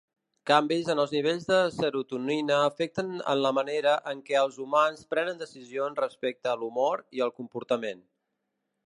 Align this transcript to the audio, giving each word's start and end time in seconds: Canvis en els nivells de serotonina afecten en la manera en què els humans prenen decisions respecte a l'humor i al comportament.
Canvis 0.49 0.87
en 0.91 0.99
els 1.01 1.11
nivells 1.15 1.43
de 1.49 1.57
serotonina 1.73 2.57
afecten 2.69 3.11
en 3.35 3.37
la 3.47 3.51
manera 3.57 3.93
en 4.13 4.23
què 4.31 4.39
els 4.41 4.57
humans 4.65 5.05
prenen 5.15 5.45
decisions 5.45 6.03
respecte 6.05 6.53
a 6.53 6.57
l'humor 6.63 7.05
i 7.19 7.23
al 7.27 7.37
comportament. 7.43 8.03